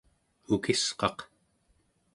ukisqaq 0.53 1.17